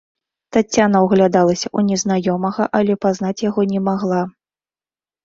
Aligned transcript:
Таццяна 0.55 0.97
ўглядалася 1.07 1.67
ў 1.77 1.89
незнаёмага, 1.89 2.63
але 2.79 2.97
пазнаць 3.05 3.43
яго 3.49 3.61
не 3.75 3.79
магла. 3.89 4.21